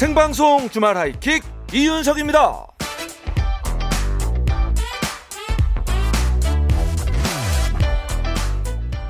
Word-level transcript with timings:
생방송 0.00 0.70
주말 0.70 0.96
하이킥 0.96 1.44
이윤석입니다. 1.74 2.66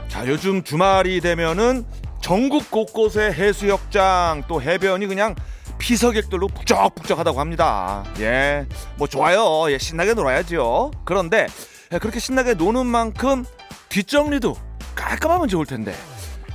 자, 0.08 0.26
요즘 0.26 0.64
주말이 0.64 1.20
되면은 1.20 1.84
전국 2.20 2.72
곳곳의 2.72 3.34
해수욕장 3.34 4.42
또 4.48 4.60
해변이 4.60 5.06
그냥 5.06 5.36
피서객들로 5.78 6.48
북적북적하다고 6.48 7.38
합니다. 7.38 8.02
예, 8.18 8.66
뭐 8.96 9.06
좋아요. 9.06 9.70
예, 9.70 9.78
신나게 9.78 10.14
놀아야죠. 10.14 10.90
그런데 11.04 11.46
예, 11.92 11.98
그렇게 11.98 12.18
신나게 12.18 12.54
노는 12.54 12.86
만큼 12.86 13.44
뒷정리도 13.90 14.56
깔끔하면 14.96 15.46
좋을 15.46 15.66
텐데. 15.66 15.94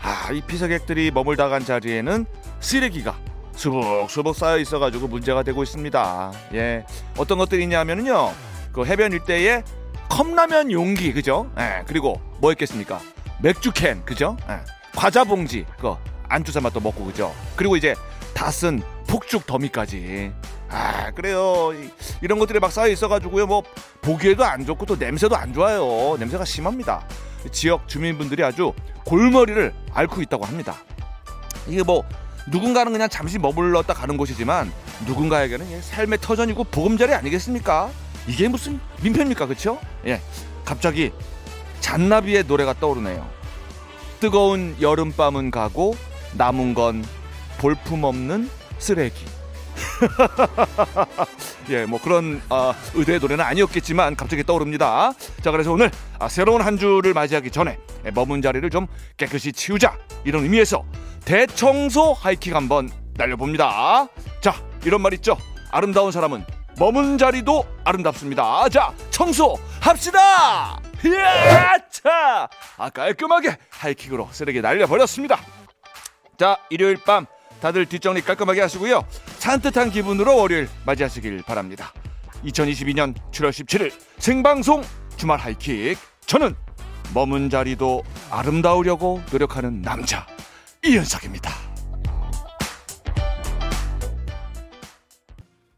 아, 0.01 0.33
이 0.33 0.41
피서객들이 0.41 1.11
머물다 1.11 1.47
간 1.47 1.63
자리에는 1.63 2.25
쓰레기가 2.59 3.15
수북수북 3.55 4.35
쌓여 4.35 4.57
있어가지고 4.57 5.07
문제가 5.07 5.43
되고 5.43 5.63
있습니다. 5.63 6.31
예, 6.53 6.85
어떤 7.17 7.37
것들이 7.37 7.63
있냐면요, 7.63 8.33
그 8.71 8.85
해변 8.85 9.11
일대에 9.13 9.63
컵라면 10.09 10.71
용기, 10.71 11.13
그죠? 11.13 11.49
예, 11.59 11.83
그리고 11.87 12.21
뭐 12.39 12.51
있겠습니까? 12.51 12.99
맥주캔, 13.41 14.05
그죠? 14.05 14.37
예, 14.49 14.59
과자 14.95 15.23
봉지, 15.23 15.65
그 15.79 15.95
안주 16.27 16.51
삼아 16.51 16.69
또 16.69 16.79
먹고 16.79 17.05
그죠? 17.05 17.33
그리고 17.55 17.75
이제 17.75 17.95
다 18.33 18.51
쓴 18.51 18.81
폭죽 19.07 19.45
더미까지. 19.45 20.31
아 20.69 21.11
그래요 21.11 21.71
이, 22.21 22.27
런 22.27 22.39
것들이 22.39 22.59
막 22.59 22.71
쌓여 22.71 22.87
있어가지고요 22.87 23.45
뭐 23.45 23.61
보기에도 24.01 24.43
안 24.43 24.65
좋고 24.65 24.87
또 24.87 24.95
냄새도 24.95 25.35
안 25.35 25.53
좋아요 25.53 26.17
냄새가 26.17 26.43
심합니다 26.43 27.05
지역 27.51 27.87
주민분들이 27.87 28.43
아주 28.43 28.73
골머리를 29.05 29.71
앓고 29.93 30.23
있다고 30.23 30.43
합니다 30.43 30.75
이게 31.67 31.83
뭐 31.83 32.03
누군가는 32.47 32.91
그냥 32.91 33.09
잠시 33.09 33.37
머물렀다 33.39 33.93
가는 33.93 34.17
곳이지만 34.17 34.71
누군가에게는 35.05 35.81
삶의 35.81 36.19
터전이고 36.21 36.65
보금자리 36.65 37.13
아니겠습니까? 37.13 37.89
이게 38.27 38.47
무슨 38.47 38.79
민폐입니까? 39.01 39.47
그쵸? 39.47 39.79
예. 40.05 40.21
갑자기 40.63 41.11
잔나비의 41.79 42.45
노래가 42.45 42.73
떠오르네요. 42.73 43.27
뜨거운 44.19 44.75
여름밤은 44.81 45.51
가고 45.51 45.95
남은 46.33 46.73
건 46.73 47.05
볼품없는 47.59 48.49
쓰레기. 48.79 49.25
예, 51.69 51.85
뭐 51.85 51.99
그런 52.01 52.41
어, 52.49 52.73
의도의 52.93 53.19
노래는 53.19 53.43
아니었겠지만 53.43 54.15
갑자기 54.15 54.43
떠오릅니다. 54.43 55.13
자, 55.41 55.51
그래서 55.51 55.71
오늘 55.71 55.91
아, 56.19 56.27
새로운 56.27 56.61
한 56.61 56.77
주를 56.77 57.13
맞이하기 57.13 57.51
전에 57.51 57.77
예, 58.05 58.11
머문 58.11 58.41
자리를 58.41 58.67
좀 58.69 58.87
깨끗이 59.17 59.51
치우자. 59.51 59.97
이런 60.23 60.43
의미에서 60.43 60.83
대청소 61.25 62.13
하이킥 62.13 62.55
한번 62.55 62.89
날려봅니다. 63.15 64.07
자, 64.41 64.55
이런 64.85 65.01
말 65.01 65.13
있죠. 65.15 65.35
아름다운 65.71 66.11
사람은 66.11 66.45
머문 66.77 67.17
자리도 67.17 67.65
아름답습니다. 67.83 68.69
자, 68.69 68.93
청소 69.09 69.57
합시다. 69.81 70.79
자, 71.89 72.47
아, 72.77 72.89
깔끔하게 72.91 73.57
하이킥으로 73.71 74.29
쓰레기 74.31 74.61
날려버렸습니다. 74.61 75.39
자, 76.37 76.57
일요일 76.69 76.97
밤 77.03 77.25
다들 77.59 77.87
뒷정리 77.87 78.21
깔끔하게 78.21 78.61
하시고요. 78.61 79.03
산뜻한 79.39 79.89
기분으로 79.89 80.37
월요일 80.37 80.69
맞이하시길 80.85 81.41
바랍니다. 81.43 81.91
2022년 82.45 83.15
7월 83.31 83.49
17일 83.49 83.91
생방송 84.19 84.83
주말 85.17 85.39
하이킥. 85.39 85.97
저는 86.27 86.55
머문 87.15 87.49
자리도 87.49 88.03
아름다우려고 88.29 89.21
노력하는 89.31 89.81
남자 89.81 90.27
이윤석입니다. 90.85 91.49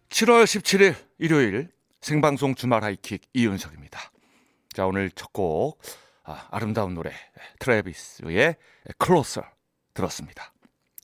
7월 0.09 0.44
17일 0.44 0.95
일요일 1.18 1.69
생방송 2.01 2.56
주말 2.56 2.84
하이킥 2.84 3.22
이윤석입니다. 3.34 4.12
자 4.73 4.85
오늘 4.85 5.09
첫 5.12 5.31
곡 5.31 5.79
아름다운 6.23 6.94
노래 6.94 7.13
트래비스의 7.59 8.57
Closer 8.97 9.44
들었습니다. 9.94 10.53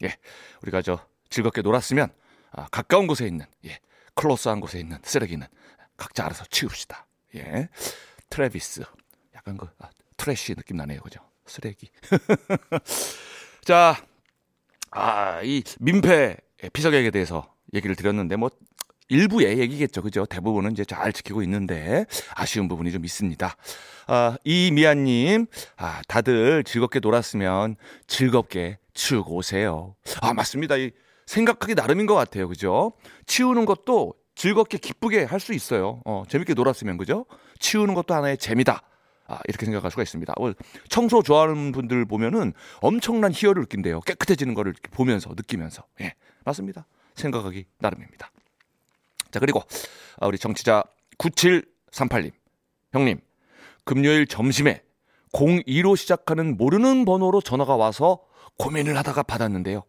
예, 0.03 0.17
우리가 0.63 0.81
저 0.81 0.99
즐겁게 1.29 1.61
놀았으면 1.61 2.11
아, 2.51 2.67
가까운 2.71 3.07
곳에 3.07 3.25
있는 3.25 3.45
예, 3.65 3.79
close한 4.15 4.59
곳에 4.59 4.79
있는 4.79 4.97
쓰레기는 5.03 5.47
각자 5.95 6.25
알아서 6.25 6.43
치웁시다. 6.49 7.07
예, 7.35 7.69
트래비스 8.29 8.83
약간 9.35 9.55
그 9.57 9.69
아, 9.79 9.89
trash 10.17 10.55
느낌 10.55 10.75
나네요, 10.77 10.99
그죠? 11.01 11.21
쓰레기. 11.45 11.89
자, 13.63 13.95
아, 14.91 15.41
이 15.43 15.63
민폐 15.79 16.37
피서객에 16.73 17.11
대해서 17.11 17.53
얘기를 17.73 17.95
드렸는데 17.95 18.35
뭐 18.35 18.49
일부의 19.09 19.59
얘기겠죠. 19.59 20.01
그죠? 20.01 20.25
대부분은 20.25 20.71
이제 20.71 20.83
잘 20.85 21.13
지키고 21.13 21.41
있는데 21.43 22.05
아쉬운 22.35 22.67
부분이 22.67 22.91
좀 22.91 23.05
있습니다. 23.05 23.55
아, 24.07 24.37
이미아님, 24.43 25.45
아, 25.77 26.01
다들 26.07 26.63
즐겁게 26.63 26.99
놀았으면 26.99 27.75
즐겁게 28.07 28.79
치우고 28.93 29.35
오세요. 29.35 29.95
아, 30.21 30.33
맞습니다. 30.33 30.77
이 30.77 30.91
생각하기 31.25 31.75
나름인 31.75 32.05
것 32.05 32.15
같아요. 32.15 32.47
그죠? 32.47 32.93
치우는 33.27 33.65
것도 33.65 34.13
즐겁게 34.35 34.77
기쁘게 34.77 35.23
할 35.23 35.39
수 35.39 35.53
있어요. 35.53 36.01
어, 36.05 36.23
재밌게 36.27 36.53
놀았으면, 36.53 36.97
그죠? 36.97 37.25
치우는 37.59 37.93
것도 37.93 38.13
하나의 38.13 38.37
재미다. 38.37 38.81
아, 39.27 39.39
이렇게 39.47 39.65
생각할 39.65 39.89
수가 39.91 40.03
있습니다. 40.03 40.33
청소 40.89 41.21
좋아하는 41.23 41.71
분들 41.71 42.05
보면은 42.05 42.53
엄청난 42.81 43.31
희열을 43.31 43.63
느낀대요. 43.63 44.01
깨끗해지는 44.01 44.53
거를 44.53 44.73
보면서, 44.91 45.29
느끼면서. 45.35 45.83
예, 46.01 46.13
맞습니다. 46.43 46.85
생각하기 47.15 47.65
나름입니다. 47.79 48.31
자, 49.31 49.39
그리고 49.39 49.61
아, 50.19 50.27
우리 50.27 50.37
정치자 50.37 50.83
9738님. 51.17 52.31
형님, 52.91 53.19
금요일 53.85 54.27
점심에 54.27 54.83
02로 55.31 55.97
시작하는 55.97 56.57
모르는 56.57 57.05
번호로 57.05 57.41
전화가 57.41 57.75
와서 57.75 58.19
고민을 58.57 58.97
하다가 58.97 59.23
받았는데요. 59.23 59.83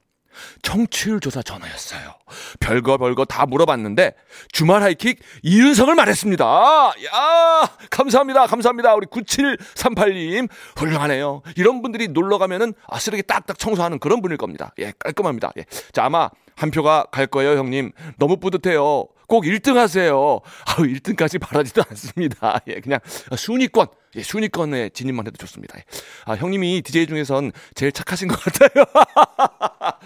청취율 0.62 1.20
조사 1.20 1.42
전화였어요. 1.42 2.14
별거 2.60 2.98
별거 2.98 3.24
다 3.24 3.46
물어봤는데 3.46 4.14
주말 4.52 4.82
하이킥 4.82 5.20
이윤석을 5.42 5.94
말했습니다. 5.94 6.44
야, 6.44 7.68
감사합니다. 7.90 8.46
감사합니다. 8.46 8.94
우리 8.94 9.06
9738님 9.06 10.48
훌륭하네요. 10.76 11.42
이런 11.56 11.82
분들이 11.82 12.08
놀러 12.08 12.38
가면은 12.38 12.74
아 12.88 12.98
쓰레기 12.98 13.22
딱딱 13.22 13.58
청소하는 13.58 13.98
그런 13.98 14.22
분일 14.22 14.36
겁니다. 14.36 14.72
예, 14.78 14.92
깔끔합니다. 14.98 15.52
예. 15.58 15.64
자, 15.92 16.04
아마 16.04 16.30
한 16.56 16.70
표가 16.70 17.06
갈 17.10 17.26
거예요, 17.26 17.58
형님. 17.58 17.92
너무 18.18 18.36
뿌듯해요. 18.36 19.06
꼭 19.26 19.44
1등 19.44 19.74
하세요. 19.74 20.40
아우, 20.66 20.84
1등까지 20.84 21.40
바라지도 21.40 21.82
않습니다. 21.90 22.60
예, 22.68 22.80
그냥 22.80 23.00
순위권, 23.36 23.86
예, 24.16 24.22
순위권에 24.22 24.90
진입만 24.90 25.26
해도 25.26 25.36
좋습니다. 25.38 25.78
예. 25.78 25.82
아, 26.26 26.34
형님이 26.34 26.82
DJ 26.82 27.06
중에선 27.06 27.52
제일 27.74 27.92
착하신 27.92 28.28
것 28.28 28.38
같아요. 28.40 28.84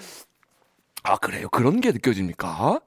아, 1.05 1.17
그래요? 1.17 1.49
그런 1.49 1.81
게 1.81 1.93
느껴집니까? 1.93 2.81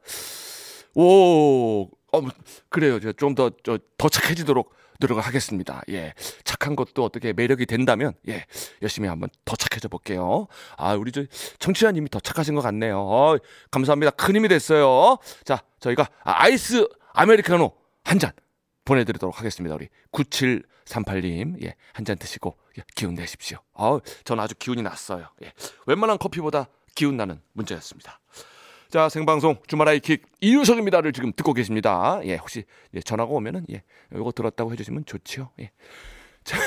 오, 0.95 1.83
어, 1.83 2.21
그래요. 2.69 2.99
제가 2.99 3.13
좀 3.17 3.35
더, 3.35 3.51
저, 3.63 3.79
더 3.97 4.09
착해지도록 4.09 4.73
노력을 5.01 5.21
하겠습니다. 5.21 5.81
예. 5.89 6.13
착한 6.45 6.75
것도 6.77 7.03
어떻게 7.03 7.33
매력이 7.33 7.65
된다면, 7.65 8.13
예. 8.29 8.45
열심히 8.81 9.09
한번 9.09 9.29
더 9.43 9.55
착해져 9.55 9.89
볼게요. 9.89 10.47
아, 10.77 10.93
우리 10.93 11.11
저, 11.11 11.23
청취자님이 11.59 12.09
더 12.09 12.19
착하신 12.19 12.55
것 12.55 12.61
같네요. 12.61 12.99
어, 13.01 13.37
감사합니다. 13.71 14.11
큰 14.11 14.35
힘이 14.35 14.47
됐어요. 14.47 15.17
자, 15.43 15.61
저희가 15.79 16.07
아, 16.23 16.43
아이스 16.43 16.87
아메리카노 17.13 17.71
한 18.05 18.19
잔 18.19 18.31
보내드리도록 18.85 19.37
하겠습니다. 19.39 19.75
우리 19.75 19.89
9738님, 20.11 21.61
예. 21.63 21.75
한 21.93 22.05
잔 22.05 22.17
드시고, 22.17 22.57
예, 22.77 22.83
기운 22.95 23.13
내십시오. 23.15 23.59
아 23.73 23.99
저는 24.23 24.43
아주 24.43 24.55
기운이 24.55 24.81
났어요. 24.81 25.27
예. 25.43 25.51
웬만한 25.85 26.17
커피보다 26.17 26.67
기운 26.95 27.17
나는 27.17 27.41
문자였습니다. 27.53 28.19
자, 28.91 29.07
생방송 29.07 29.55
주말 29.67 29.87
아이 29.87 30.01
킥 30.01 30.25
이유석입니다를 30.41 31.13
지금 31.13 31.31
듣고 31.33 31.53
계십니다. 31.53 32.19
예, 32.25 32.35
혹시 32.35 32.65
예, 32.93 32.99
전화가 32.99 33.31
오면은 33.31 33.65
예, 33.71 33.83
요거 34.13 34.33
들었다고 34.33 34.73
해주시면 34.73 35.05
좋죠. 35.05 35.49
예. 35.61 35.71
자, 36.43 36.57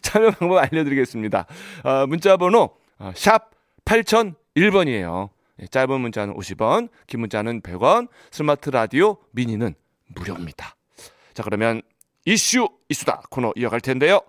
참여 0.00 0.30
방법 0.30 0.58
알려드리겠습니다. 0.58 1.46
어, 1.82 2.06
문자 2.06 2.36
번호 2.36 2.76
어, 2.98 3.12
샵 3.16 3.50
8001번이에요. 3.84 5.30
예, 5.60 5.66
짧은 5.66 6.00
문자는 6.00 6.36
50원, 6.36 6.88
긴 7.08 7.18
문자는 7.18 7.62
100원, 7.62 8.08
스마트 8.30 8.70
라디오 8.70 9.16
미니는 9.32 9.74
무료입니다. 10.14 10.76
자, 11.32 11.42
그러면 11.42 11.82
이슈 12.26 12.68
이수다 12.88 13.22
코너 13.30 13.52
이어갈 13.56 13.80
텐데요. 13.80 14.20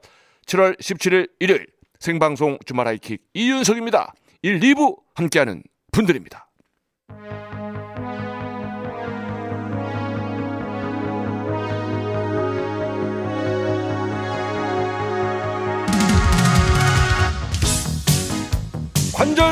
7월 0.48 0.76
17일 0.80 1.30
일요일 1.40 1.68
생방송 2.00 2.58
주말 2.66 2.88
아이킥 2.88 3.22
이윤석입니다. 3.36 4.12
1, 4.42 4.60
2부 4.60 5.02
함께하는 5.14 5.62
분들입니다. 5.92 6.45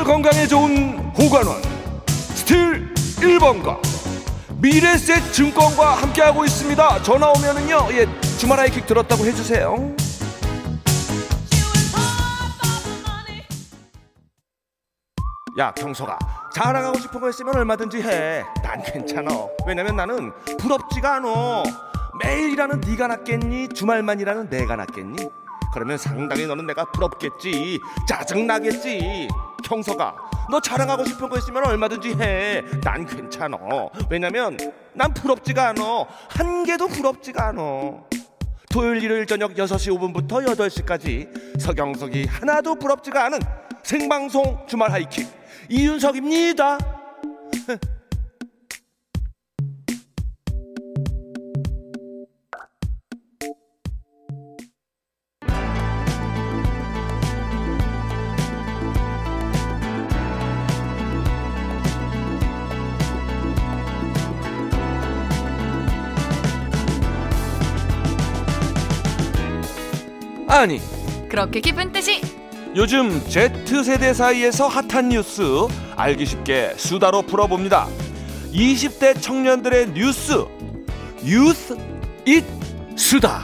건강에 0.03 0.47
좋은 0.47 0.99
호관원 1.17 1.61
스틸 2.07 2.93
1번가 2.93 3.79
미래에셋 4.63 5.33
증권과 5.33 5.95
함께하고 5.95 6.45
있습니다. 6.45 7.03
전화 7.03 7.31
오면은요, 7.31 7.87
예, 7.91 8.07
주말 8.37 8.59
하이킥 8.59 8.85
들었다고 8.85 9.25
해주세요. 9.25 9.93
야, 15.59 15.71
경서가 15.71 16.17
자랑하고 16.53 16.97
싶은 16.99 17.19
거 17.19 17.29
있으면 17.29 17.55
얼마든지 17.55 18.01
해. 18.01 18.43
난 18.63 18.81
괜찮아. 18.81 19.29
왜냐면 19.67 19.95
나는 19.95 20.31
부럽지가 20.57 21.17
않아. 21.17 21.63
매일 22.23 22.51
일하는 22.53 22.79
네가 22.79 23.07
낫겠니? 23.07 23.69
주말만 23.69 24.19
일하는 24.19 24.49
내가 24.49 24.75
낫겠니? 24.75 25.27
그러면 25.73 25.97
상당히 25.97 26.47
너는 26.47 26.65
내가 26.67 26.85
부럽겠지. 26.85 27.79
짜증나겠지. 28.07 29.27
경서가 29.63 30.15
너 30.51 30.59
자랑하고 30.59 31.05
싶은 31.05 31.29
거 31.29 31.37
있으면 31.37 31.65
얼마든지 31.65 32.15
해. 32.19 32.61
난 32.83 33.05
괜찮아. 33.05 33.57
왜냐면 34.09 34.57
난 34.93 35.13
부럽지가 35.13 35.69
않아. 35.69 36.05
한 36.29 36.63
개도 36.63 36.87
부럽지가 36.87 37.47
않아. 37.47 37.61
토요일 38.69 39.03
일요일 39.03 39.25
저녁 39.25 39.53
6시 39.53 39.97
5분부터 39.97 40.45
8시까지 40.45 41.59
서경석이 41.59 42.25
하나도 42.25 42.75
부럽지가 42.75 43.25
않은 43.25 43.39
생방송 43.83 44.65
주말 44.67 44.91
하이킥 44.91 45.27
이윤석입니다. 45.69 46.92
아니 70.63 70.79
그렇게 71.27 71.59
기쁜 71.59 71.91
뜻이 71.91 72.21
요즘 72.73 73.19
Z세대 73.27 74.13
사이에서 74.13 74.69
핫한 74.69 75.09
뉴스 75.09 75.43
알기 75.97 76.25
쉽게 76.25 76.75
수다로 76.77 77.23
풀어봅니다. 77.23 77.89
20대 78.53 79.21
청년들의 79.21 79.89
뉴스 79.91 80.45
유스 81.25 81.75
잇 82.25 82.45
수다. 82.95 83.41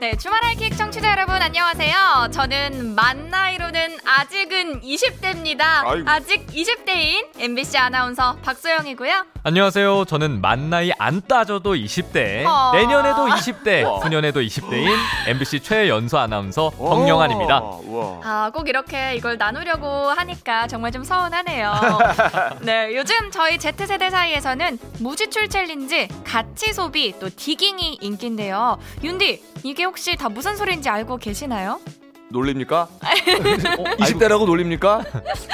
네 0.00 0.16
주말 0.16 0.42
하이킥 0.44 0.76
청취자 0.78 1.10
여러분 1.10 1.34
안녕하세요 1.34 2.28
저는 2.32 2.94
만 2.94 3.28
나이로는 3.28 3.98
아직은 4.04 4.80
20대입니다 4.80 5.60
아이고. 5.84 6.08
아직 6.08 6.46
20대인 6.46 7.28
MBC 7.38 7.76
아나운서 7.76 8.36
박소영이고요 8.42 9.26
안녕하세요. 9.42 10.04
저는 10.04 10.42
만 10.42 10.68
나이 10.68 10.90
안 10.98 11.22
따져도 11.26 11.74
20대, 11.74 12.44
어. 12.46 12.72
내년에도 12.74 13.26
20대, 13.26 13.86
와. 13.86 13.98
후년에도 14.00 14.40
20대인 14.42 14.94
MBC 15.28 15.60
최연소 15.60 16.18
아나운서 16.18 16.70
정영한입니다. 16.76 17.60
와. 17.62 18.20
아 18.22 18.31
꼭 18.31 18.68
이렇게 18.68 19.14
이걸 19.16 19.38
나누려고 19.38 19.86
하니까 19.88 20.66
정말 20.66 20.92
좀 20.92 21.02
서운하네요 21.04 21.72
네 22.62 22.94
요즘 22.94 23.30
저희 23.30 23.58
Z세대 23.58 24.10
사이에서는 24.10 24.78
무지출 24.98 25.48
챌린지 25.48 26.06
가치 26.24 26.72
소비 26.72 27.14
또 27.18 27.28
digging이 27.34 27.98
인기인데요 28.00 28.78
윤디 29.02 29.42
이게 29.64 29.84
혹시 29.84 30.16
다 30.16 30.28
무슨 30.28 30.56
소리인지 30.56 30.88
알고 30.88 31.16
계시나요? 31.16 31.80
놀립니까? 32.30 32.82
어, 32.82 32.88
아이고. 33.00 33.84
20대라고 33.84 34.46
놀립니까? 34.46 35.02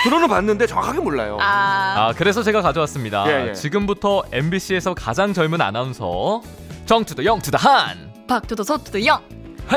들어는 0.05 0.29
봤는데 0.29 0.67
정확하게 0.67 1.01
몰라요. 1.01 1.39
아, 1.41 2.09
아, 2.09 2.13
그래서 2.17 2.43
제가 2.43 2.63
가져왔습니다. 2.63 3.25
예, 3.29 3.49
예. 3.49 3.53
지금부터 3.55 4.25
MBC에서 4.33 4.95
가장 4.95 5.33
젊은 5.33 5.61
아나운서 5.61 6.43
정투더 6.87 7.25
영투더 7.25 7.59
한 7.59 8.13
박투도 8.29 8.63
소투도 8.63 9.05
영 9.07 9.21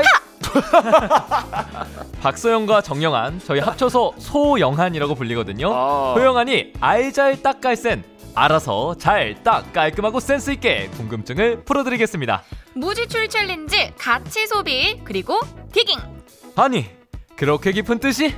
박소영과 2.22 2.82
정영한 2.82 3.40
저희 3.44 3.60
합쳐서 3.60 4.12
소영한이라고 4.18 5.14
불리거든요. 5.14 5.72
아. 5.72 6.14
소영한이 6.16 6.72
알잘 6.80 7.42
딱깔센 7.42 8.04
알아서 8.34 8.94
잘 8.96 9.42
딱 9.42 9.72
깔끔하고 9.72 10.20
센스 10.20 10.50
있게 10.52 10.88
궁금증을 10.96 11.64
풀어드리겠습니다. 11.64 12.42
무지출 12.74 13.28
챌린지 13.28 13.92
가치 13.98 14.46
소비 14.46 15.00
그리고 15.04 15.40
디깅 15.72 15.98
아니 16.56 16.86
그렇게 17.36 17.72
깊은 17.72 17.98
뜻이? 17.98 18.34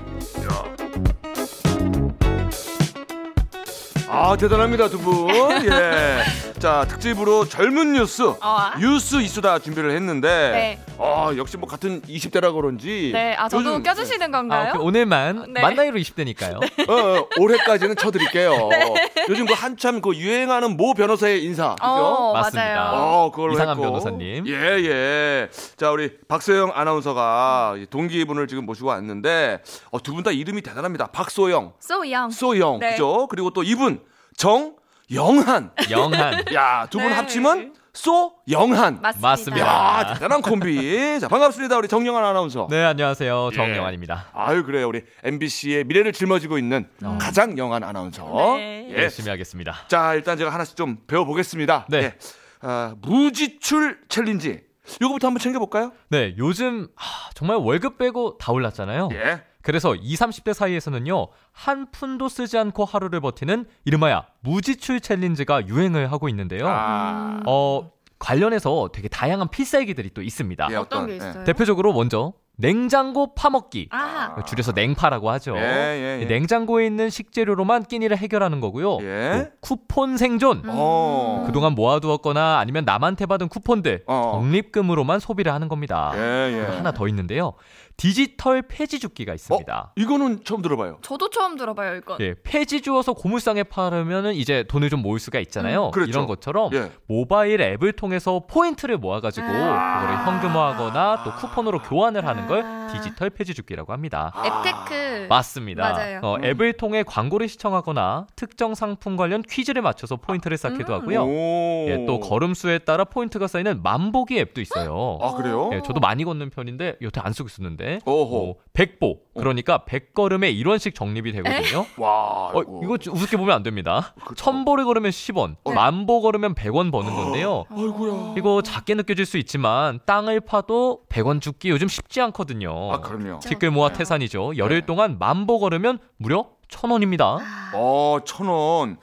아 4.08 4.36
대단합니다 4.36 4.88
두 4.88 4.98
분. 4.98 5.28
예. 5.64 6.22
자 6.62 6.86
특집으로 6.88 7.44
젊은 7.48 7.92
뉴스 7.92 8.22
어. 8.22 8.70
뉴스 8.78 9.20
이수다 9.20 9.58
준비를 9.58 9.90
했는데 9.96 10.28
네. 10.52 10.94
아 10.96 11.34
역시 11.36 11.56
뭐 11.56 11.68
같은 11.68 12.00
20대라 12.02 12.54
그런지 12.54 13.10
네, 13.12 13.34
아 13.34 13.48
저도 13.48 13.70
요즘- 13.70 13.82
껴주시는 13.82 14.32
아, 14.32 14.38
건가요? 14.38 14.72
그 14.74 14.78
오늘만 14.78 15.52
네. 15.52 15.60
만 15.60 15.74
나이로 15.74 15.98
20대니까요. 15.98 16.88
어, 16.88 16.92
어, 16.92 17.28
올해까지는 17.40 17.96
쳐드릴게요. 17.96 18.70
요즘 19.28 19.46
그 19.46 19.54
한참 19.54 20.00
그 20.00 20.14
유행하는 20.14 20.76
모 20.76 20.94
변호사의 20.94 21.42
인사, 21.42 21.74
그죠? 21.74 21.84
어, 21.84 22.32
맞습니다. 22.34 22.92
어, 22.92 23.32
그걸로 23.32 23.54
이상한 23.54 23.76
했고. 23.76 23.82
변호사님. 23.82 24.46
예, 24.46 24.52
예. 24.52 25.48
자, 25.76 25.90
우리 25.90 26.16
박소영 26.28 26.70
아나운서가 26.76 27.74
이 27.78 27.86
동기분을 27.86 28.46
지금 28.46 28.66
모시고 28.66 28.86
왔는데 28.86 29.62
어, 29.90 30.00
두분 30.00 30.22
다 30.22 30.30
이름이 30.30 30.62
대단합니다. 30.62 31.08
박소영, 31.08 31.72
young. 31.90 32.32
소영, 32.32 32.78
네. 32.78 32.92
그죠? 32.92 33.26
그리고 33.26 33.50
또 33.50 33.64
이분 33.64 34.00
정 34.36 34.76
영한. 35.10 35.70
영한. 35.90 36.44
야, 36.54 36.86
두 36.90 36.98
분 36.98 37.08
네. 37.08 37.14
합치면 37.14 37.74
소 37.92 38.32
영한. 38.50 39.00
맞습니다. 39.02 39.28
맞습니다. 39.28 39.66
야, 39.66 40.14
대단한 40.14 40.40
콤비. 40.40 41.20
자, 41.20 41.28
반갑습니다. 41.28 41.76
우리 41.76 41.88
정영한 41.88 42.24
아나운서. 42.24 42.66
네 42.70 42.82
안녕하세요 42.84 43.50
예. 43.52 43.56
정영환입니다. 43.56 44.30
아유, 44.32 44.64
그래요. 44.64 44.88
우리 44.88 45.02
MBC의 45.24 45.84
미래를 45.84 46.12
짊어지고 46.12 46.56
있는 46.58 46.88
가장 47.20 47.58
영한 47.58 47.84
아나운서. 47.84 48.24
네. 48.56 48.88
예. 48.90 49.02
열심히 49.02 49.28
하겠습니다. 49.28 49.74
자, 49.88 50.14
일단 50.14 50.38
제가 50.38 50.52
하나씩 50.52 50.76
좀 50.76 50.98
배워 51.06 51.24
보겠습니다. 51.26 51.86
네. 51.90 51.98
예. 51.98 52.14
아, 52.62 52.94
무지출 53.02 53.98
챌린지. 54.08 54.60
요거부터 55.00 55.28
한번 55.28 55.38
챙겨 55.40 55.58
볼까요? 55.60 55.92
네 56.08 56.34
요즘 56.38 56.88
하, 56.96 57.30
정말 57.34 57.56
월급 57.58 57.98
빼고 57.98 58.36
다 58.38 58.50
올랐잖아요. 58.52 59.10
예. 59.12 59.42
그래서 59.62 59.94
20, 59.94 60.20
30대 60.20 60.52
사이에서는요 60.52 61.28
한 61.52 61.90
푼도 61.90 62.28
쓰지 62.28 62.58
않고 62.58 62.84
하루를 62.84 63.20
버티는 63.20 63.66
이름하여 63.84 64.24
무지출 64.40 65.00
챌린지가 65.00 65.68
유행을 65.68 66.12
하고 66.12 66.28
있는데요. 66.28 66.66
아. 66.66 67.40
어 67.46 67.90
관련해서 68.18 68.90
되게 68.92 69.08
다양한 69.08 69.48
필살기들이 69.48 70.10
또 70.14 70.22
있습니다. 70.22 70.68
예, 70.70 70.76
어떤 70.76 71.06
게 71.06 71.12
예. 71.12 71.16
있어요? 71.16 71.44
대표적으로 71.44 71.92
먼저 71.92 72.32
냉장고 72.56 73.34
파먹기. 73.34 73.88
아, 73.90 74.42
줄여서 74.44 74.72
냉파라고 74.72 75.30
하죠. 75.30 75.56
예, 75.56 75.60
예, 75.62 76.18
예. 76.18 76.22
이 76.22 76.26
냉장고에 76.26 76.86
있는 76.86 77.10
식재료로만 77.10 77.84
끼니를 77.84 78.16
해결하는 78.18 78.60
거고요. 78.60 78.98
예. 79.00 79.32
또 79.32 79.56
쿠폰 79.60 80.16
생존. 80.16 80.62
어. 80.66 81.44
그동안 81.46 81.74
모아두었거나 81.74 82.58
아니면 82.58 82.84
남한테 82.84 83.26
받은 83.26 83.48
쿠폰들 83.48 84.04
어. 84.06 84.40
적립금으로만 84.42 85.18
소비를 85.18 85.52
하는 85.52 85.68
겁니다. 85.68 86.12
예, 86.14 86.20
예. 86.20 86.76
하나 86.76 86.92
더 86.92 87.08
있는데요. 87.08 87.54
디지털 87.96 88.62
폐지 88.62 88.98
줍기가 88.98 89.34
있습니다. 89.34 89.92
이거는 89.96 90.44
처음 90.44 90.62
들어봐요. 90.62 90.98
저도 91.02 91.30
처음 91.30 91.56
들어봐요 91.56 91.96
이건. 91.96 92.18
예, 92.20 92.34
폐지 92.42 92.80
주워서 92.80 93.12
고물상에 93.12 93.64
팔으면은 93.64 94.34
이제 94.34 94.64
돈을 94.68 94.88
좀 94.88 95.02
모을 95.02 95.18
수가 95.18 95.38
있잖아요. 95.40 95.86
음, 95.86 95.90
그렇죠. 95.90 96.10
이런 96.10 96.26
것처럼 96.26 96.70
예. 96.72 96.90
모바일 97.06 97.60
앱을 97.60 97.92
통해서 97.92 98.42
포인트를 98.48 98.98
모아가지고 98.98 99.46
아. 99.46 100.00
그거를 100.00 100.26
현금화하거나 100.26 101.22
또 101.24 101.32
쿠폰으로 101.34 101.80
교환을 101.82 102.26
하는 102.26 102.46
걸 102.52 102.62
아. 102.62 102.88
디지털 102.92 103.30
폐지 103.30 103.54
줍기라고 103.54 103.92
합니다. 103.92 104.32
앱테크. 104.36 105.26
맞습니다. 105.28 105.82
맞아요. 105.92 106.20
어, 106.22 106.36
음. 106.36 106.44
앱을 106.44 106.74
통해 106.74 107.02
광고를 107.02 107.48
시청하거나 107.48 108.26
특정 108.36 108.74
상품 108.74 109.16
관련 109.16 109.42
퀴즈를 109.42 109.80
맞춰서 109.82 110.16
포인트를 110.16 110.56
쌓기도 110.58 110.92
음. 110.94 111.00
하고요. 111.00 111.22
오. 111.24 111.86
예, 111.88 112.04
또 112.06 112.20
걸음수에 112.20 112.80
따라 112.80 113.04
포인트가 113.04 113.46
쌓이는 113.46 113.82
만보기 113.82 114.38
앱도 114.38 114.60
있어요. 114.60 115.18
아, 115.22 115.32
그래요? 115.34 115.70
예, 115.72 115.80
저도 115.82 116.00
많이 116.00 116.24
걷는 116.24 116.50
편인데 116.50 116.96
여태 117.02 117.20
안 117.22 117.32
쓰고 117.32 117.48
있었는데. 117.48 118.00
오호. 118.04 118.50
어, 118.50 118.54
100보. 118.74 119.18
그러니까 119.34 119.78
100걸음에 119.86 120.54
1원씩 120.62 120.94
적립이 120.94 121.32
되거든요. 121.32 121.86
와. 121.96 122.50
어, 122.52 122.62
이거 122.82 122.98
좀 122.98 123.14
우습게 123.14 123.36
보면 123.36 123.54
안 123.54 123.62
됩니다. 123.62 124.14
그쵸. 124.24 124.44
1000보를 124.44 124.84
걸으면 124.84 125.10
10원, 125.10 125.56
어. 125.64 125.72
만보 125.72 126.20
걸으면 126.20 126.54
100원 126.54 126.92
버는 126.92 127.14
건데요. 127.14 127.64
아이고야. 127.74 128.34
이거 128.36 128.62
작게 128.62 128.94
느껴질 128.94 129.24
수 129.24 129.38
있지만 129.38 130.00
땅을 130.04 130.40
파도 130.40 131.00
100원 131.08 131.40
죽기 131.40 131.70
요즘 131.70 131.88
쉽지 131.88 132.20
않거든요. 132.20 132.92
아, 132.92 133.00
그럼요. 133.00 133.38
티끌 133.40 133.70
모아 133.70 133.92
태산이죠. 133.92 134.56
열흘 134.58 134.84
동안 134.86 135.18
만보 135.18 135.58
걸으면 135.60 135.98
무려 136.18 136.46
1000원입니다. 136.68 137.38
어, 137.74 138.18
천 138.24 138.46
원. 138.48 138.98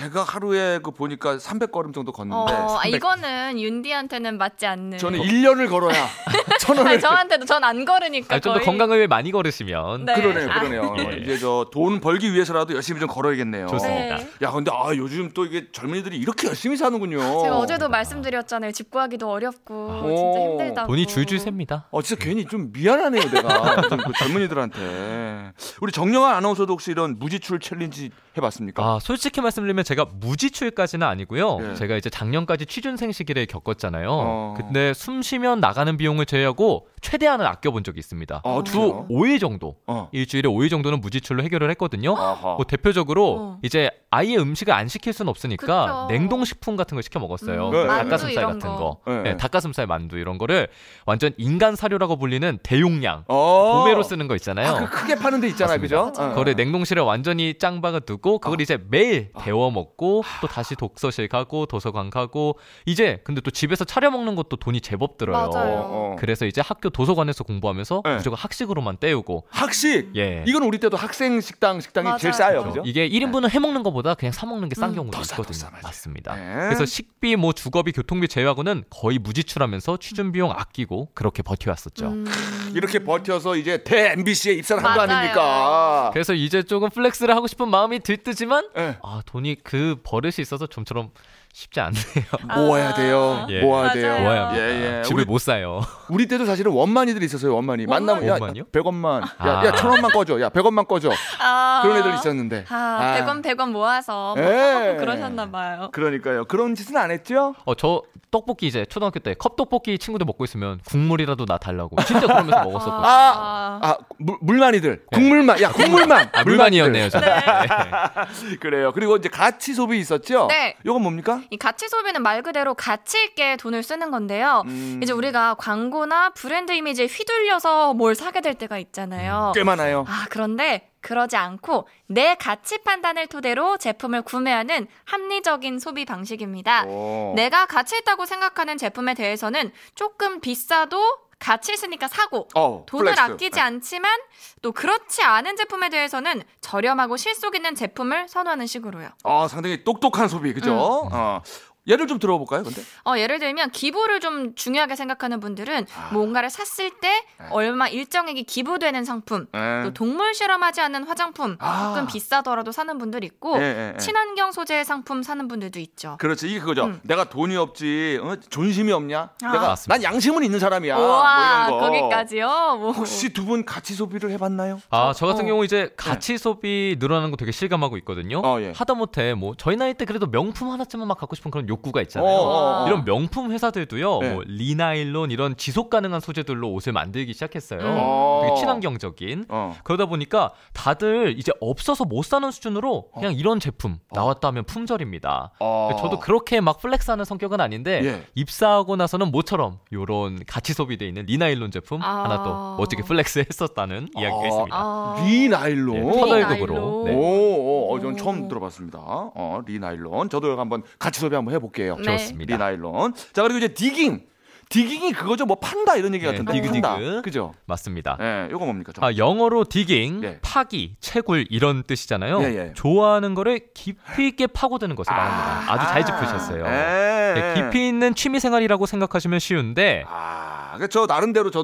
제가 0.00 0.22
하루에 0.24 0.78
그 0.82 0.90
보니까 0.90 1.36
300걸음 1.36 1.94
정도 1.94 2.10
걷는데 2.12 2.52
어, 2.52 2.76
아, 2.78 2.82
300. 2.82 2.94
이거는 2.94 3.60
윤디한테는 3.60 4.38
맞지 4.38 4.66
않는. 4.66 4.98
저는 4.98 5.20
1년을 5.20 5.68
걸어야 5.68 6.08
천 6.60 6.76
원을 6.76 6.92
아니, 6.92 7.00
저한테도 7.00 7.44
전 7.46 7.64
안 7.64 7.84
걸으니까 7.84 8.36
아, 8.36 8.38
좀 8.40 8.54
더. 8.54 8.60
건강을 8.60 8.98
위해 8.98 9.06
많이 9.06 9.30
걸으시면 9.32 10.04
네. 10.04 10.14
그러네요, 10.14 10.50
아. 10.50 10.58
그러네요. 10.60 10.94
예. 10.98 11.16
이제 11.22 11.38
저 11.38 11.64
돈 11.72 12.00
벌기 12.00 12.32
위해서라도 12.32 12.74
열심히 12.74 13.00
좀 13.00 13.08
걸어야겠네요. 13.08 13.66
좋습니다. 13.68 14.16
네. 14.16 14.28
야, 14.42 14.50
근데 14.50 14.70
아 14.74 14.94
요즘 14.96 15.30
또 15.32 15.44
이게 15.46 15.68
젊은이들이 15.72 16.16
이렇게 16.16 16.48
열심히 16.48 16.76
사는군요. 16.76 17.18
제가 17.42 17.56
어제도 17.58 17.88
말씀드렸잖아요. 17.88 18.72
집 18.72 18.90
구하기도 18.90 19.30
어렵고 19.30 19.74
오. 19.74 20.14
진짜 20.16 20.40
힘들다고. 20.50 20.88
돈이 20.88 21.06
줄줄 21.06 21.38
샙니다. 21.38 21.86
어 21.90 22.02
진짜 22.02 22.22
괜히 22.22 22.44
좀 22.46 22.70
미안하네요, 22.72 23.30
내가 23.30 23.80
좀 23.88 24.00
그 24.00 24.12
젊은이들한테. 24.18 25.52
우리 25.80 25.92
정영한 25.92 26.36
아나운서도 26.36 26.72
혹시 26.72 26.90
이런 26.90 27.18
무지출 27.18 27.60
챌린지 27.60 28.10
해봤습니까? 28.36 28.82
아, 28.82 28.98
솔직히 29.00 29.40
말씀드리면 29.40 29.83
제가 29.84 30.06
무지출까지는 30.14 31.06
아니고요. 31.06 31.58
예. 31.70 31.74
제가 31.74 31.96
이제 31.96 32.10
작년까지 32.10 32.66
취준생 32.66 33.12
시기를 33.12 33.46
겪었잖아요. 33.46 34.08
어. 34.10 34.54
근데 34.56 34.92
숨 34.94 35.22
쉬면 35.22 35.60
나가는 35.60 35.96
비용을 35.96 36.26
제외하고 36.26 36.88
최대한은 37.00 37.46
아껴본 37.46 37.84
적이 37.84 37.98
있습니다. 38.00 38.40
어, 38.44 38.62
주 38.64 38.72
그래요? 38.78 39.06
5일 39.10 39.40
정도, 39.40 39.76
어. 39.86 40.08
일주일에 40.12 40.48
5일 40.48 40.70
정도는 40.70 41.00
무지출로 41.00 41.42
해결을 41.42 41.70
했거든요. 41.70 42.16
아하. 42.16 42.54
뭐 42.54 42.64
대표적으로 42.64 43.36
어. 43.38 43.58
이제 43.62 43.90
아예 44.14 44.36
음식을 44.36 44.72
안 44.72 44.86
시킬 44.86 45.12
수는 45.12 45.28
없으니까 45.28 45.66
그쵸. 45.66 46.06
냉동식품 46.08 46.76
같은 46.76 46.94
걸 46.94 47.02
시켜 47.02 47.18
먹었어요. 47.18 47.68
음, 47.68 47.72
네. 47.72 47.84
만두 47.84 48.10
닭가슴살 48.10 48.44
같은 48.44 48.60
거. 48.60 49.00
거, 49.04 49.12
네. 49.12 49.22
네, 49.22 49.36
닭가슴살 49.36 49.86
만두 49.88 50.18
이런 50.18 50.38
거를 50.38 50.68
완전 51.04 51.32
인간 51.36 51.74
사료라고 51.74 52.16
불리는 52.16 52.58
대용량 52.62 53.24
어. 53.26 53.80
도매로 53.80 54.02
쓰는 54.04 54.28
거 54.28 54.36
있잖아요. 54.36 54.68
아, 54.68 54.78
그 54.78 54.90
크게 54.90 55.16
파는 55.16 55.40
데 55.40 55.48
있잖아요, 55.48 55.78
맞습니다. 55.78 56.04
그죠? 56.12 56.22
어. 56.22 56.28
그거를 56.30 56.54
냉동실에 56.54 57.00
완전히 57.00 57.54
짱박아 57.58 58.00
두고 58.00 58.38
그걸 58.38 58.60
어. 58.60 58.62
이제 58.62 58.78
매일 58.88 59.30
데워 59.40 59.70
먹고 59.72 60.22
또 60.40 60.46
다시 60.46 60.76
독서실 60.76 61.28
가고 61.28 61.66
도서관 61.66 62.10
가고 62.10 62.58
이제 62.86 63.20
근데 63.24 63.40
또 63.40 63.50
집에서 63.50 63.84
차려 63.84 64.10
먹는 64.10 64.36
것도 64.36 64.56
돈이 64.56 64.80
제법 64.80 65.18
들어요. 65.18 65.50
맞아요. 65.50 65.74
어. 65.86 66.16
그래서 66.18 66.46
이제 66.46 66.60
학교 66.64 66.88
도서관에서 66.90 67.42
공부하면서 67.44 68.02
네. 68.04 68.16
무조건 68.16 68.38
학식으로만 68.38 68.98
때우고 68.98 69.44
학식. 69.50 70.10
예. 70.16 70.44
이건 70.46 70.62
우리 70.62 70.78
때도 70.78 70.96
학생 70.96 71.40
식당 71.40 71.80
식당이 71.80 72.04
맞아요. 72.04 72.18
제일 72.18 72.32
싸요. 72.32 72.64
그죠? 72.64 72.82
이게 72.84 73.08
1인분을 73.08 73.50
해 73.52 73.58
먹는 73.58 73.82
것보다 73.82 74.03
그냥 74.12 74.32
사 74.32 74.44
먹는 74.44 74.68
게싼 74.68 74.90
음. 74.90 74.94
경우도 74.96 75.18
있거든요. 75.22 75.54
싸. 75.54 75.70
맞습니다. 75.82 76.34
네. 76.34 76.42
그래서 76.66 76.84
식비, 76.84 77.36
뭐 77.36 77.54
주거비, 77.54 77.92
교통비 77.92 78.28
제외하고는 78.28 78.84
거의 78.90 79.18
무지출하면서 79.18 79.96
취준 79.96 80.32
비용 80.32 80.50
아끼고 80.50 81.08
그렇게 81.14 81.42
버텨왔었죠. 81.42 82.08
음. 82.08 82.26
이렇게 82.74 82.98
버텨서 82.98 83.56
이제 83.56 83.82
대 83.82 84.12
MBC에 84.12 84.52
입사를 84.52 84.84
한 84.84 84.96
거. 84.96 85.00
아닙니까? 85.04 86.10
그래서 86.12 86.34
이제 86.34 86.62
조금 86.62 86.90
flex를 86.90 87.34
하고 87.34 87.46
싶은 87.46 87.68
마음이 87.68 88.00
들뜨지만 88.00 88.68
예. 88.76 88.98
아 89.02 89.22
돈이 89.24 89.56
그 89.62 89.96
버릇이 90.02 90.34
있어서 90.40 90.66
좀처럼 90.66 91.10
쉽지 91.54 91.78
않네요. 91.78 92.02
모아야 92.66 92.94
돼요. 92.94 93.46
예. 93.48 93.60
모아야 93.62 93.82
맞아요. 93.86 93.94
돼요. 93.94 94.18
모아야 94.20 94.46
합니다. 94.46 94.64
예, 94.66 94.98
예. 94.98 95.02
집을 95.02 95.20
우리, 95.22 95.24
못 95.24 95.38
사요. 95.38 95.82
우리 96.10 96.26
때도 96.26 96.46
사실은 96.46 96.72
원만이들이 96.72 97.24
있었어요. 97.26 97.54
원만이. 97.54 97.86
만나면 97.86 98.26
야, 98.26 98.32
원만이요? 98.32 98.64
100원만. 98.72 99.22
야, 99.22 99.28
아. 99.38 99.64
야, 99.64 99.70
1000원만 99.70 100.12
꺼줘. 100.12 100.40
야, 100.40 100.48
100원만 100.48 100.88
꺼줘. 100.88 101.12
아. 101.40 101.80
그런 101.84 101.98
애들 101.98 102.12
있었는데. 102.14 102.64
아, 102.68 102.74
아. 102.74 103.20
100원 103.24 103.40
100원 103.44 103.70
모아서 103.70 104.34
뭐 104.36 104.44
예. 104.44 104.96
그러셨나 104.98 105.48
봐요. 105.48 105.90
그러니까요. 105.92 106.44
그런 106.46 106.74
짓은 106.74 106.96
안 106.96 107.12
했죠? 107.12 107.54
어 107.64 107.74
저 107.76 108.02
떡볶이 108.34 108.66
이제 108.66 108.84
초등학교 108.84 109.20
때 109.20 109.34
컵떡볶이 109.34 109.96
친구들 109.96 110.26
먹고 110.26 110.42
있으면 110.42 110.80
국물이라도 110.86 111.46
나 111.46 111.56
달라고 111.56 111.94
진짜 112.02 112.26
그러면서 112.26 112.62
먹었었거든요. 112.66 113.06
아, 113.06 113.78
아, 113.80 113.96
물, 114.18 114.36
물만이들. 114.40 115.06
국물만. 115.12 115.62
야, 115.62 115.70
국물만. 115.70 116.30
아, 116.32 116.42
물만이었네요, 116.42 117.10
저는. 117.10 117.28
네. 117.28 118.56
그래요. 118.58 118.90
그리고 118.92 119.14
이제 119.16 119.28
가치 119.28 119.72
소비 119.72 120.00
있었죠? 120.00 120.48
네. 120.48 120.74
이건 120.84 121.02
뭡니까? 121.02 121.42
이 121.50 121.56
가치 121.56 121.88
소비는 121.88 122.22
말 122.22 122.42
그대로 122.42 122.74
가치 122.74 123.22
있게 123.22 123.56
돈을 123.56 123.84
쓰는 123.84 124.10
건데요. 124.10 124.64
음, 124.66 124.98
이제 125.00 125.12
우리가 125.12 125.54
광고나 125.54 126.30
브랜드 126.30 126.72
이미지에 126.72 127.06
휘둘려서 127.06 127.94
뭘 127.94 128.16
사게 128.16 128.40
될 128.40 128.54
때가 128.54 128.78
있잖아요. 128.78 129.52
꽤 129.54 129.62
많아요. 129.62 130.04
아, 130.08 130.26
그런데 130.28 130.88
그러지 131.04 131.36
않고 131.36 131.86
내 132.06 132.34
가치 132.34 132.78
판단을 132.82 133.26
토대로 133.26 133.76
제품을 133.76 134.22
구매하는 134.22 134.88
합리적인 135.04 135.78
소비 135.78 136.04
방식입니다. 136.06 136.84
오. 136.86 137.34
내가 137.36 137.66
가치 137.66 137.98
있다고 137.98 138.24
생각하는 138.26 138.78
제품에 138.78 139.14
대해서는 139.14 139.70
조금 139.94 140.40
비싸도 140.40 141.18
가치 141.38 141.74
있으니까 141.74 142.08
사고 142.08 142.48
어, 142.54 142.84
돈을 142.86 143.12
flex. 143.12 143.20
아끼지 143.32 143.56
네. 143.56 143.60
않지만 143.60 144.18
또 144.62 144.72
그렇지 144.72 145.22
않은 145.22 145.56
제품에 145.56 145.90
대해서는 145.90 146.42
저렴하고 146.62 147.18
실속 147.18 147.54
있는 147.54 147.74
제품을 147.74 148.28
선호하는 148.28 148.66
식으로요. 148.66 149.10
아, 149.24 149.46
상당히 149.46 149.84
똑똑한 149.84 150.28
소비, 150.28 150.54
그죠? 150.54 150.72
음. 150.72 151.12
어. 151.12 151.42
예를 151.86 152.06
좀 152.06 152.18
들어볼까요, 152.18 152.62
근데? 152.62 152.82
어, 153.04 153.18
예를 153.18 153.38
들면 153.38 153.70
기부를 153.70 154.20
좀 154.20 154.54
중요하게 154.54 154.96
생각하는 154.96 155.38
분들은 155.40 155.86
아. 155.94 156.10
뭔가를 156.14 156.48
샀을 156.48 156.90
때 157.00 157.08
네. 157.38 157.46
얼마 157.50 157.88
일정액이 157.88 158.44
기부되는 158.44 159.04
상품, 159.04 159.46
예. 159.54 159.82
또 159.84 159.92
동물 159.92 160.32
실험하지 160.32 160.80
않는 160.80 161.04
화장품 161.04 161.56
아. 161.60 161.92
조금 161.94 162.06
비싸더라도 162.06 162.72
사는 162.72 162.96
분들 162.96 163.22
있고 163.24 163.60
예. 163.60 163.94
친환경 164.00 164.52
소재의 164.52 164.86
상품 164.86 165.22
사는 165.22 165.46
분들도 165.46 165.78
있죠. 165.80 166.16
그렇지 166.20 166.48
이게 166.48 166.60
그거죠. 166.60 166.84
음. 166.86 167.00
내가 167.02 167.24
돈이 167.24 167.54
없지, 167.56 168.18
어? 168.22 168.36
존심이 168.48 168.90
없냐? 168.90 169.30
아. 169.42 169.52
내가 169.52 169.68
맞습니다. 169.68 169.94
난 169.94 170.02
양심은 170.14 170.42
있는 170.42 170.58
사람이야. 170.58 170.96
우와 170.96 171.68
뭐 171.68 171.78
이런 171.78 171.80
거. 171.80 171.86
거기까지요. 171.86 172.46
뭐. 172.80 172.92
혹시 172.92 173.34
두분 173.34 173.66
가치 173.66 173.92
소비를 173.94 174.30
해봤나요? 174.30 174.80
아, 174.88 175.12
저 175.14 175.26
같은 175.26 175.44
어. 175.44 175.48
경우 175.48 175.64
이제 175.66 175.92
가치 175.98 176.38
소비 176.38 176.96
늘어나는 176.98 177.30
거 177.30 177.36
되게 177.36 177.52
실감하고 177.52 177.98
있거든요. 177.98 178.40
어, 178.42 178.58
예. 178.62 178.72
하다못해 178.74 179.34
뭐 179.34 179.54
저희 179.58 179.76
나이 179.76 179.92
때 179.92 180.06
그래도 180.06 180.26
명품 180.30 180.70
하나쯤은 180.70 181.06
막 181.06 181.18
갖고 181.18 181.36
싶은 181.36 181.50
그런 181.50 181.68
욕 181.68 181.73
구가 181.76 182.02
있잖아요. 182.02 182.30
어, 182.30 182.40
어, 182.40 182.82
어. 182.84 182.86
이런 182.86 183.04
명품 183.04 183.50
회사들도요, 183.52 184.18
네. 184.20 184.34
뭐 184.34 184.42
Re-Nylon 184.46 185.30
이런 185.30 185.56
지속 185.56 185.90
가능한 185.90 186.20
소재들로 186.20 186.70
옷을 186.72 186.92
만들기 186.92 187.32
시작했어요. 187.34 187.80
음. 187.80 187.94
어. 187.98 188.40
되게 188.44 188.56
친환경적인. 188.60 189.46
어. 189.48 189.76
그러다 189.84 190.06
보니까 190.06 190.52
다들 190.72 191.38
이제 191.38 191.52
없어서 191.60 192.04
못 192.04 192.24
사는 192.24 192.50
수준으로 192.50 193.10
그냥 193.14 193.34
이런 193.34 193.60
제품 193.60 193.98
나왔다 194.12 194.48
하면 194.48 194.64
품절입니다. 194.64 195.52
어. 195.60 195.90
저도 195.98 196.18
그렇게 196.20 196.60
막 196.60 196.78
flex하는 196.80 197.24
성격은 197.24 197.60
아닌데 197.60 198.00
예. 198.04 198.22
입사하고 198.34 198.96
나서는 198.96 199.30
모처럼 199.30 199.78
요런 199.92 200.40
가치 200.46 200.72
소비돼 200.74 201.06
있는 201.06 201.26
Re-Nylon 201.26 201.70
제품 201.70 202.02
아. 202.02 202.24
하나 202.24 202.42
또 202.42 202.76
멋지게 202.78 203.02
flex했었다는 203.02 204.08
이야기가 204.16 204.46
있습니다. 204.46 204.76
아. 204.76 205.16
Re-Nylon. 205.26 205.96
예, 205.96 206.00
터널- 206.02 206.18
터널급으로. 206.42 206.74
Re-Nylon. 206.74 207.04
네. 207.04 207.14
오, 207.14 207.88
오, 207.90 207.94
어, 207.94 208.00
전 208.00 208.12
오. 208.12 208.16
처음 208.16 208.48
들어봤습니다. 208.48 208.98
어, 209.02 209.60
Re-Nylon. 209.66 210.28
저도 210.28 210.58
한번 210.58 210.82
가치 210.98 211.20
소비 211.20 211.34
한번 211.34 211.54
해 211.54 211.58
볼게요. 211.64 211.96
네. 211.98 212.16
좋습니다. 212.18 212.54
Re-Nylon. 212.54 213.14
자 213.32 213.42
그리고 213.42 213.58
이제 213.58 213.68
디깅. 213.68 214.26
디깅이 214.70 215.12
그거죠. 215.12 215.44
뭐 215.44 215.56
판다 215.56 215.94
이런 215.94 216.14
얘기 216.14 216.24
네, 216.24 216.32
같은데. 216.32 216.52
디그, 216.54 216.72
판다. 216.72 216.98
디그. 216.98 217.22
그죠? 217.22 217.52
맞습니다. 217.66 218.16
예, 218.20 218.48
요거 218.50 218.64
뭡니까? 218.64 218.92
좀? 218.92 219.04
아, 219.04 219.14
영어로 219.14 219.64
디깅, 219.64 220.24
예. 220.24 220.38
파기, 220.40 220.96
채굴 221.00 221.46
이런 221.50 221.82
뜻이잖아요. 221.82 222.42
예, 222.42 222.46
예. 222.46 222.72
좋아하는 222.74 223.34
거를 223.34 223.60
깊이 223.74 224.28
있게 224.28 224.46
파고드는 224.46 224.96
것을 224.96 225.12
말합니다. 225.14 225.72
아주 225.72 225.86
잘 225.86 226.04
짚으셨어요. 226.04 226.64
예. 226.64 227.34
네, 227.40 227.54
깊이 227.54 227.86
있는 227.86 228.14
취미 228.14 228.40
생활이라고 228.40 228.86
생각하시면 228.86 229.38
쉬운데 229.38 230.02
아, 230.08 230.76
그저 230.78 231.04
나름대로 231.06 231.50
저도 231.50 231.62